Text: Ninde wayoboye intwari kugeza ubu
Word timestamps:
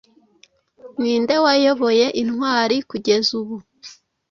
Ninde 0.99 1.35
wayoboye 1.43 2.05
intwari 2.21 2.77
kugeza 2.89 3.29
ubu 3.39 3.55